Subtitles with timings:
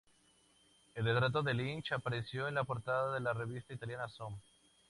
[0.95, 4.33] El retrato de Lynch apareció en la portada de la revista italiana Zoom.